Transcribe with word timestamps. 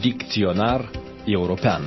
Dicționar 0.00 0.90
european. 1.24 1.82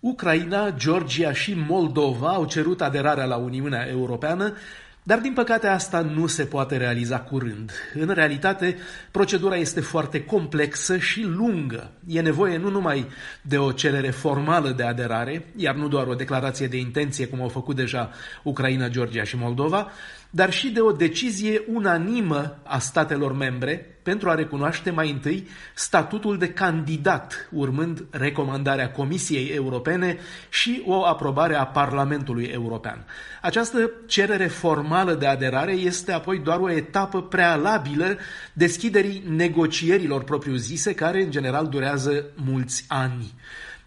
Ucraina, 0.00 0.70
Georgia 0.70 1.32
și 1.32 1.54
Moldova 1.68 2.28
au 2.28 2.44
cerut 2.46 2.80
aderarea 2.80 3.24
la 3.24 3.36
Uniunea 3.36 3.86
Europeană 3.88 4.54
dar, 5.02 5.18
din 5.18 5.32
păcate, 5.32 5.66
asta 5.66 6.00
nu 6.00 6.26
se 6.26 6.44
poate 6.44 6.76
realiza 6.76 7.20
curând. 7.20 7.72
În 7.94 8.08
realitate, 8.08 8.76
procedura 9.10 9.56
este 9.56 9.80
foarte 9.80 10.24
complexă 10.24 10.98
și 10.98 11.22
lungă. 11.22 11.90
E 12.06 12.20
nevoie 12.20 12.56
nu 12.56 12.70
numai 12.70 13.06
de 13.42 13.58
o 13.58 13.72
cerere 13.72 14.10
formală 14.10 14.70
de 14.70 14.82
aderare, 14.82 15.44
iar 15.56 15.74
nu 15.74 15.88
doar 15.88 16.06
o 16.06 16.14
declarație 16.14 16.66
de 16.66 16.76
intenție, 16.76 17.26
cum 17.26 17.40
au 17.40 17.48
făcut 17.48 17.76
deja 17.76 18.10
Ucraina, 18.42 18.88
Georgia 18.88 19.24
și 19.24 19.36
Moldova, 19.36 19.90
dar 20.30 20.52
și 20.52 20.68
de 20.68 20.80
o 20.80 20.92
decizie 20.92 21.62
unanimă 21.72 22.58
a 22.64 22.78
statelor 22.78 23.32
membre 23.32 23.98
pentru 24.10 24.30
a 24.30 24.34
recunoaște 24.34 24.90
mai 24.90 25.10
întâi 25.10 25.48
statutul 25.74 26.38
de 26.38 26.48
candidat, 26.48 27.48
urmând 27.50 28.04
recomandarea 28.10 28.90
Comisiei 28.90 29.48
Europene 29.48 30.18
și 30.48 30.82
o 30.86 31.06
aprobare 31.06 31.54
a 31.54 31.66
Parlamentului 31.66 32.44
European. 32.44 33.04
Această 33.42 33.90
cerere 34.06 34.46
formală 34.46 35.14
de 35.14 35.26
aderare 35.26 35.72
este 35.72 36.12
apoi 36.12 36.38
doar 36.38 36.58
o 36.58 36.70
etapă 36.70 37.22
prealabilă 37.22 38.16
deschiderii 38.52 39.22
negocierilor 39.28 40.24
propriu-zise, 40.24 40.94
care 40.94 41.22
în 41.22 41.30
general 41.30 41.68
durează 41.68 42.24
mulți 42.34 42.84
ani. 42.88 43.34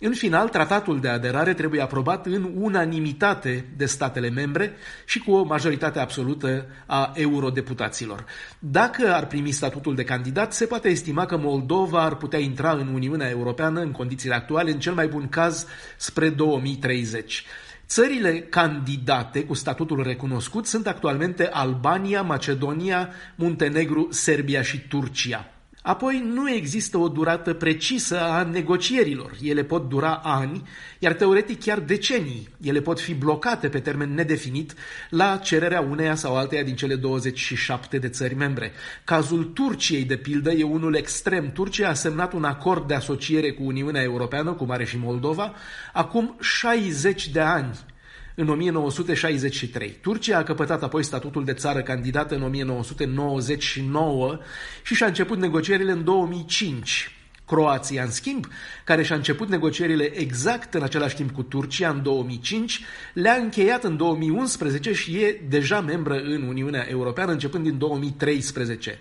În 0.00 0.12
final, 0.12 0.48
tratatul 0.48 1.00
de 1.00 1.08
aderare 1.08 1.54
trebuie 1.54 1.80
aprobat 1.80 2.26
în 2.26 2.52
unanimitate 2.54 3.68
de 3.76 3.86
statele 3.86 4.30
membre 4.30 4.72
și 5.06 5.18
cu 5.18 5.32
o 5.32 5.42
majoritate 5.42 5.98
absolută 5.98 6.66
a 6.86 7.12
eurodeputaților. 7.14 8.24
Dacă 8.58 9.14
ar 9.14 9.26
primi 9.26 9.50
statutul 9.50 9.94
de 9.94 10.04
candidat, 10.04 10.52
se 10.52 10.66
poate 10.66 10.88
estima 10.88 11.26
că 11.26 11.36
Moldova 11.36 12.02
ar 12.02 12.16
putea 12.16 12.38
intra 12.38 12.72
în 12.72 12.86
Uniunea 12.86 13.28
Europeană 13.28 13.80
în 13.80 13.90
condițiile 13.90 14.34
actuale, 14.34 14.70
în 14.70 14.78
cel 14.78 14.94
mai 14.94 15.06
bun 15.06 15.28
caz, 15.28 15.66
spre 15.96 16.28
2030. 16.28 17.44
Țările 17.86 18.40
candidate 18.40 19.44
cu 19.44 19.54
statutul 19.54 20.02
recunoscut 20.02 20.66
sunt 20.66 20.86
actualmente 20.86 21.48
Albania, 21.52 22.22
Macedonia, 22.22 23.08
Muntenegru, 23.34 24.08
Serbia 24.10 24.62
și 24.62 24.88
Turcia. 24.88 25.52
Apoi 25.82 26.22
nu 26.34 26.50
există 26.50 26.98
o 26.98 27.08
durată 27.08 27.54
precisă 27.54 28.20
a 28.20 28.42
negocierilor. 28.42 29.36
Ele 29.42 29.64
pot 29.64 29.88
dura 29.88 30.20
ani, 30.24 30.68
iar 30.98 31.12
teoretic 31.12 31.60
chiar 31.60 31.80
decenii. 31.80 32.48
Ele 32.62 32.80
pot 32.80 33.00
fi 33.00 33.14
blocate 33.14 33.68
pe 33.68 33.78
termen 33.78 34.14
nedefinit 34.14 34.74
la 35.10 35.36
cererea 35.36 35.80
uneia 35.80 36.14
sau 36.14 36.36
alteia 36.36 36.62
din 36.62 36.76
cele 36.76 36.94
27 36.94 37.98
de 37.98 38.08
țări 38.08 38.34
membre. 38.34 38.72
Cazul 39.04 39.44
Turciei, 39.44 40.04
de 40.04 40.16
pildă, 40.16 40.50
e 40.50 40.62
unul 40.62 40.94
extrem. 40.94 41.52
Turcia 41.52 41.88
a 41.88 41.94
semnat 41.94 42.32
un 42.32 42.44
acord 42.44 42.86
de 42.86 42.94
asociere 42.94 43.52
cu 43.52 43.62
Uniunea 43.62 44.02
Europeană, 44.02 44.52
cum 44.52 44.70
are 44.70 44.84
și 44.84 44.98
Moldova, 44.98 45.54
acum 45.92 46.36
60 46.40 47.28
de 47.28 47.40
ani 47.40 47.78
în 48.40 48.48
1963. 48.48 49.98
Turcia 50.00 50.38
a 50.38 50.42
căpătat 50.42 50.82
apoi 50.82 51.04
statutul 51.04 51.44
de 51.44 51.52
țară 51.52 51.82
candidată 51.82 52.34
în 52.34 52.42
1999 52.42 54.38
și 54.82 54.94
și-a 54.94 55.06
început 55.06 55.38
negocierile 55.38 55.92
în 55.92 56.04
2005. 56.04 57.12
Croația, 57.46 58.02
în 58.02 58.10
schimb, 58.10 58.46
care 58.84 59.02
și-a 59.02 59.16
început 59.16 59.48
negocierile 59.48 60.18
exact 60.18 60.74
în 60.74 60.82
același 60.82 61.14
timp 61.14 61.30
cu 61.30 61.42
Turcia 61.42 61.88
în 61.88 62.02
2005, 62.02 62.80
le-a 63.14 63.34
încheiat 63.34 63.84
în 63.84 63.96
2011 63.96 64.92
și 64.92 65.16
e 65.16 65.40
deja 65.48 65.80
membră 65.80 66.14
în 66.14 66.42
Uniunea 66.42 66.86
Europeană 66.88 67.32
începând 67.32 67.64
din 67.64 67.78
2013. 67.78 68.98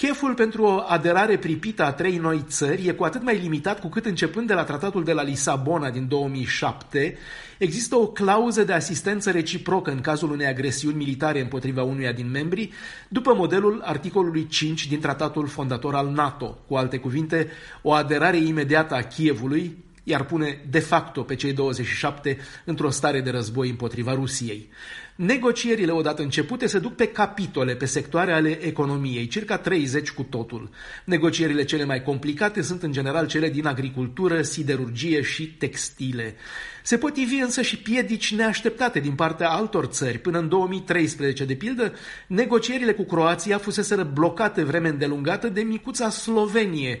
Cheful 0.00 0.34
pentru 0.34 0.62
o 0.62 0.84
aderare 0.86 1.38
pripită 1.38 1.84
a 1.84 1.92
trei 1.92 2.16
noi 2.16 2.44
țări 2.48 2.86
e 2.86 2.92
cu 2.92 3.04
atât 3.04 3.22
mai 3.22 3.38
limitat 3.38 3.80
cu 3.80 3.88
cât 3.88 4.06
începând 4.06 4.46
de 4.46 4.54
la 4.54 4.64
tratatul 4.64 5.04
de 5.04 5.12
la 5.12 5.22
Lisabona 5.22 5.90
din 5.90 6.08
2007 6.08 7.18
există 7.58 7.96
o 7.96 8.06
clauză 8.06 8.64
de 8.64 8.72
asistență 8.72 9.30
reciprocă 9.30 9.90
în 9.90 10.00
cazul 10.00 10.30
unei 10.30 10.46
agresiuni 10.46 10.96
militare 10.96 11.40
împotriva 11.40 11.82
unuia 11.82 12.12
din 12.12 12.30
membri, 12.30 12.70
după 13.08 13.34
modelul 13.34 13.80
articolului 13.84 14.46
5 14.46 14.86
din 14.86 15.00
tratatul 15.00 15.46
fondator 15.46 15.94
al 15.94 16.08
NATO. 16.08 16.58
Cu 16.66 16.74
alte 16.74 16.98
cuvinte, 16.98 17.48
o 17.82 17.92
aderare 17.92 18.36
imediată 18.36 18.94
a 18.94 19.02
Kievului 19.02 19.84
iar 20.10 20.24
pune 20.24 20.60
de 20.70 20.78
facto 20.78 21.22
pe 21.22 21.34
cei 21.34 21.52
27 21.52 22.38
într-o 22.64 22.90
stare 22.90 23.20
de 23.20 23.30
război 23.30 23.68
împotriva 23.68 24.14
Rusiei. 24.14 24.68
Negocierile 25.14 25.92
odată 25.92 26.22
începute 26.22 26.66
se 26.66 26.78
duc 26.78 26.94
pe 26.94 27.06
capitole, 27.06 27.74
pe 27.74 27.84
sectoare 27.84 28.32
ale 28.32 28.64
economiei, 28.64 29.26
circa 29.26 29.58
30 29.58 30.10
cu 30.10 30.22
totul. 30.22 30.70
Negocierile 31.04 31.64
cele 31.64 31.84
mai 31.84 32.02
complicate 32.02 32.62
sunt 32.62 32.82
în 32.82 32.92
general 32.92 33.26
cele 33.26 33.50
din 33.50 33.66
agricultură, 33.66 34.42
siderurgie 34.42 35.22
și 35.22 35.46
textile. 35.46 36.34
Se 36.82 36.98
pot 36.98 37.16
ivi 37.16 37.34
însă 37.34 37.62
și 37.62 37.78
piedici 37.78 38.34
neașteptate 38.34 39.00
din 39.00 39.12
partea 39.12 39.50
altor 39.50 39.84
țări. 39.84 40.18
Până 40.18 40.38
în 40.38 40.48
2013, 40.48 41.44
de 41.44 41.54
pildă, 41.54 41.92
negocierile 42.26 42.92
cu 42.92 43.04
Croația 43.04 43.58
fuseseră 43.58 44.10
blocate 44.14 44.62
vreme 44.62 44.88
îndelungată 44.88 45.48
de 45.48 45.60
micuța 45.60 46.10
Slovenie, 46.10 47.00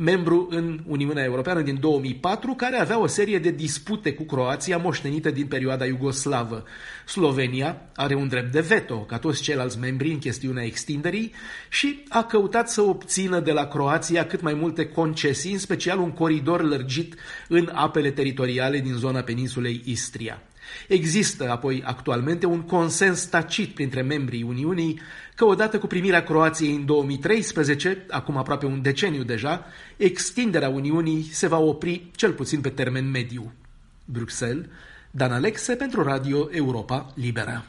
membru 0.00 0.46
în 0.50 0.80
Uniunea 0.86 1.24
Europeană 1.24 1.60
din 1.60 1.80
2004, 1.80 2.54
care 2.54 2.76
avea 2.76 3.00
o 3.00 3.06
serie 3.06 3.38
de 3.38 3.50
dispute 3.50 4.12
cu 4.12 4.22
Croația 4.22 4.76
moștenite 4.76 5.30
din 5.30 5.46
perioada 5.46 5.84
iugoslavă. 5.84 6.64
Slovenia 7.06 7.82
are 7.94 8.14
un 8.14 8.28
drept 8.28 8.52
de 8.52 8.60
veto, 8.60 8.98
ca 8.98 9.18
toți 9.18 9.42
ceilalți 9.42 9.78
membri 9.78 10.10
în 10.10 10.18
chestiunea 10.18 10.64
extinderii, 10.64 11.32
și 11.68 12.02
a 12.08 12.22
căutat 12.22 12.70
să 12.70 12.82
obțină 12.82 13.40
de 13.40 13.52
la 13.52 13.66
Croația 13.66 14.26
cât 14.26 14.40
mai 14.40 14.54
multe 14.54 14.86
concesii, 14.86 15.52
în 15.52 15.58
special 15.58 15.98
un 15.98 16.10
coridor 16.10 16.62
lărgit 16.62 17.14
în 17.48 17.70
apele 17.74 18.10
teritoriale 18.10 18.78
din 18.78 18.94
zona 18.94 19.20
peninsulei 19.20 19.82
Istria. 19.84 20.42
Există 20.88 21.50
apoi 21.50 21.82
actualmente 21.84 22.46
un 22.46 22.62
consens 22.62 23.24
tacit 23.24 23.74
printre 23.74 24.02
membrii 24.02 24.42
Uniunii 24.42 25.00
că 25.34 25.44
odată 25.44 25.78
cu 25.78 25.86
primirea 25.86 26.22
Croației 26.22 26.74
în 26.74 26.86
2013, 26.86 28.04
acum 28.10 28.36
aproape 28.36 28.66
un 28.66 28.82
deceniu 28.82 29.22
deja, 29.22 29.66
extinderea 29.96 30.68
Uniunii 30.68 31.28
se 31.32 31.46
va 31.46 31.58
opri 31.58 32.10
cel 32.14 32.32
puțin 32.32 32.60
pe 32.60 32.68
termen 32.68 33.10
mediu. 33.10 33.52
Bruxelles, 34.04 34.66
Dan 35.10 35.32
Alexe 35.32 35.74
pentru 35.74 36.02
Radio 36.02 36.48
Europa 36.50 37.12
Libera. 37.14 37.64